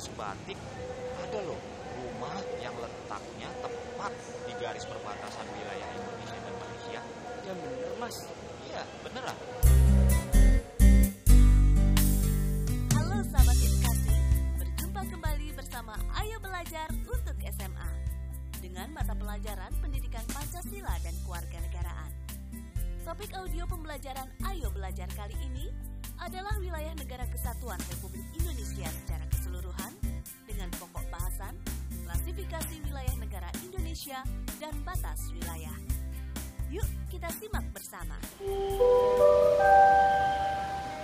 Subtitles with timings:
[0.00, 0.58] Di Pulau Sebatik
[1.20, 1.60] ada loh
[1.92, 4.12] rumah yang letaknya tepat
[4.48, 7.00] di garis perbatasan wilayah Indonesia dan Malaysia.
[7.44, 8.16] Ya bener mas.
[8.64, 9.36] Iya, beneran.
[12.96, 14.16] Halo sahabat edukasi,
[14.56, 17.90] berjumpa kembali bersama Ayo Belajar untuk SMA
[18.64, 22.10] dengan mata pelajaran pendidikan Pancasila dan Kewarganegaraan.
[23.04, 25.68] Topik audio pembelajaran Ayo Belajar kali ini
[26.16, 28.39] adalah wilayah negara kesatuan Republik Indonesia
[32.40, 34.24] klasifikasi wilayah negara Indonesia
[34.56, 35.76] dan batas wilayah.
[36.72, 38.16] Yuk kita simak bersama.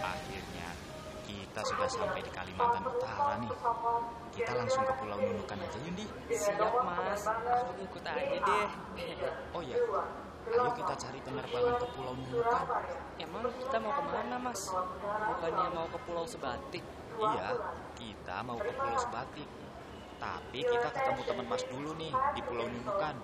[0.00, 0.68] Akhirnya
[1.28, 3.52] kita sudah sampai di Kalimantan Utara nih.
[4.32, 6.08] Kita langsung ke Pulau Nunukan aja Yundi.
[6.32, 8.68] Siap mas, aku ikut aja deh.
[9.52, 9.76] Oh iya,
[10.56, 12.64] ayo kita cari penerbangan ke Pulau Nunukan.
[13.20, 14.72] Emang kita mau ke mana mas?
[15.04, 16.84] Bukannya mau ke Pulau Sebatik?
[17.20, 17.60] Iya,
[17.92, 19.65] kita mau ke Pulau Sebatik.
[20.16, 23.16] Tapi kita ketemu teman Mas dulu nih di Pulau Nunukan.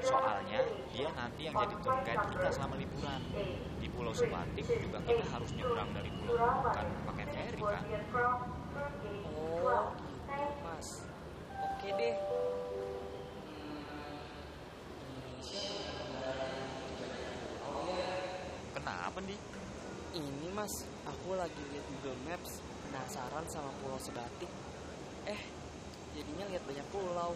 [0.00, 0.60] Soalnya
[0.92, 3.20] dia nanti yang jadi tour guide kita selama liburan.
[3.78, 7.82] Di Pulau Sebatik juga kita harus nyebrang dari Pulau Nunukan pakai ferry kan.
[9.36, 10.88] Oh gitu mas.
[11.58, 12.14] Oke deh.
[18.76, 19.40] Kenapa nih?
[20.08, 20.72] Ini mas,
[21.04, 24.48] aku lagi lihat Google Maps, penasaran sama Pulau Sebatik.
[25.28, 25.40] Eh,
[26.18, 27.32] jadinya lihat banyak pulau.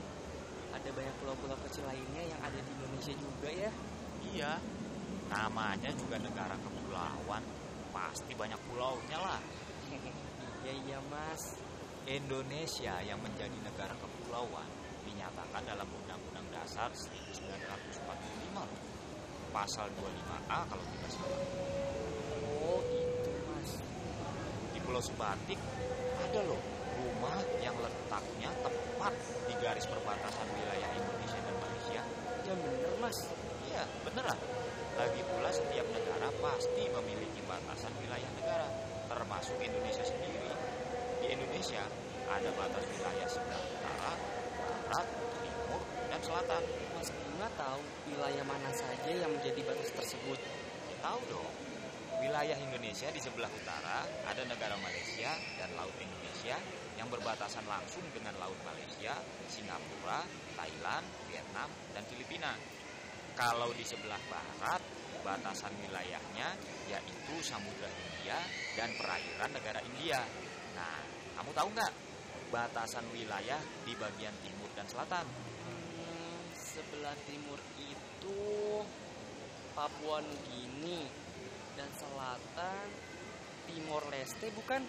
[0.74, 3.70] Ada banyak pulau-pulau kecil lainnya yang ada di Indonesia juga ya.
[4.32, 4.52] Iya,
[5.30, 7.42] namanya juga negara kepulauan.
[7.94, 9.40] Pasti banyak pulaunya lah.
[10.62, 11.58] Iya iya mas.
[12.06, 14.62] Indonesia yang menjadi negara kepulauan
[15.02, 18.70] dinyatakan dalam Undang-Undang Dasar 1945 loh.
[19.50, 21.42] Pasal 25A kalau tidak salah.
[22.46, 23.70] Oh gitu mas.
[24.70, 25.58] Di Pulau Sebatik
[26.30, 26.71] ada loh
[27.22, 29.14] rumah yang letaknya tepat
[29.46, 32.02] di garis perbatasan wilayah Indonesia dan Malaysia.
[32.42, 33.18] Ya bener mas.
[33.70, 34.38] Iya, beneran.
[34.98, 38.66] Lagi pula setiap negara pasti memiliki batasan wilayah negara,
[39.06, 40.50] termasuk Indonesia sendiri.
[41.22, 41.86] Di Indonesia
[42.26, 44.12] ada batas wilayah sebelah utara,
[44.66, 45.06] barat,
[45.46, 46.62] timur, dan selatan.
[46.98, 47.80] Mas Bima tahu
[48.10, 50.42] wilayah mana saja yang menjadi batas tersebut?
[50.90, 51.54] Ya, tahu dong.
[52.22, 56.54] Wilayah Indonesia di sebelah utara ada negara Malaysia dan Laut Indonesia
[56.94, 59.18] yang berbatasan langsung dengan Laut Malaysia,
[59.50, 60.22] Singapura,
[60.54, 62.54] Thailand, Vietnam, dan Filipina.
[63.34, 64.78] Kalau di sebelah barat,
[65.26, 66.54] batasan wilayahnya
[66.86, 68.38] yaitu Samudra Hindia
[68.78, 70.22] dan perairan negara India.
[70.78, 71.02] Nah,
[71.42, 71.92] kamu tahu nggak
[72.54, 75.26] batasan wilayah di bagian timur dan selatan?
[75.26, 78.38] Hmm, sebelah timur itu
[79.74, 81.21] Papua Nugini
[81.76, 82.86] dan selatan
[83.68, 84.82] Timor Leste bukan?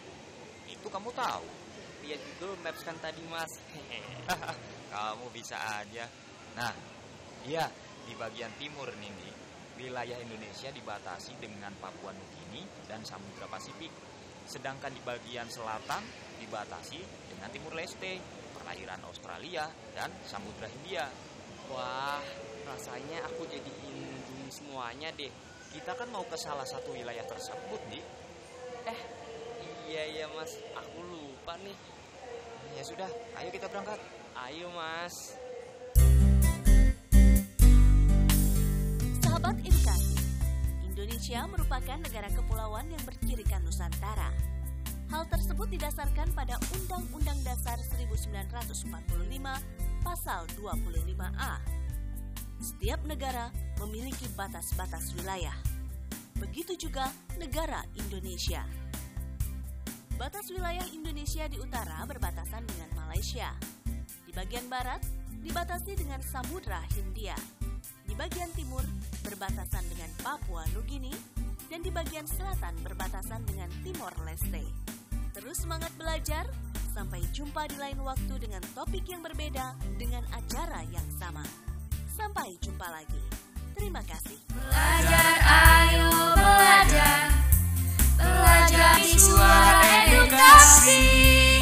[0.68, 1.48] Itu kamu tahu.
[2.04, 3.52] Lihat Google Maps kan tadi mas.
[4.94, 6.04] Kamu bisa aja.
[6.60, 6.76] Nah,
[7.48, 7.66] iya
[8.04, 9.16] di bagian timur nih,
[9.80, 13.90] wilayah Indonesia dibatasi dengan Papua Nugini dan Samudra Pasifik.
[14.44, 16.04] Sedangkan di bagian selatan
[16.44, 17.00] dibatasi
[17.32, 18.20] dengan Timur Leste,
[18.52, 21.08] perairan Australia dan Samudra Hindia.
[21.72, 22.20] Wah,
[22.68, 25.32] rasanya aku jadi ingin semuanya deh.
[25.74, 28.06] Kita kan mau ke salah satu wilayah tersebut, nih.
[28.86, 29.00] Eh,
[29.90, 31.74] iya iya mas, aku lupa nih.
[32.78, 33.10] Ya sudah,
[33.42, 33.98] ayo kita berangkat.
[34.38, 35.34] Ayo mas.
[39.26, 40.14] Sahabat edukasi,
[40.86, 44.30] Indonesia merupakan negara kepulauan yang bercirikan Nusantara.
[45.10, 48.94] Hal tersebut didasarkan pada Undang-Undang Dasar 1945
[50.06, 51.54] Pasal 25A.
[52.62, 53.50] Setiap negara
[53.84, 55.56] memiliki batas-batas wilayah.
[56.40, 58.64] Begitu juga negara Indonesia.
[60.16, 63.52] Batas wilayah Indonesia di utara berbatasan dengan Malaysia.
[64.24, 65.04] Di bagian barat
[65.44, 67.36] dibatasi dengan Samudra Hindia.
[68.08, 68.84] Di bagian timur
[69.26, 71.12] berbatasan dengan Papua Nugini
[71.68, 74.64] dan di bagian selatan berbatasan dengan Timor Leste.
[75.34, 76.46] Terus semangat belajar,
[76.94, 81.42] sampai jumpa di lain waktu dengan topik yang berbeda dengan acara yang sama.
[82.14, 83.33] Sampai jumpa lagi.
[83.74, 84.38] Terima kasih.
[84.54, 87.30] Belajar, ayo belajar.
[88.18, 91.53] Belajar di suara edukasi.